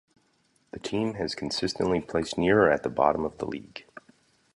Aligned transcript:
The 0.71 0.79
team 0.79 1.13
has 1.13 1.35
consistently 1.35 2.01
placed 2.01 2.35
near 2.35 2.63
or 2.63 2.71
at 2.71 2.81
the 2.81 2.89
bottom 2.89 3.23
of 3.23 3.37
the 3.37 3.45
league. 3.45 3.85